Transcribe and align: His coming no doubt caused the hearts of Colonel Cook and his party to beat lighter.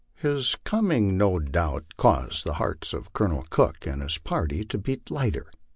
His 0.15 0.55
coming 0.63 1.15
no 1.15 1.37
doubt 1.37 1.93
caused 1.95 2.43
the 2.43 2.53
hearts 2.55 2.91
of 2.91 3.13
Colonel 3.13 3.45
Cook 3.51 3.85
and 3.85 4.01
his 4.01 4.17
party 4.17 4.65
to 4.65 4.79
beat 4.79 5.11
lighter. 5.11 5.51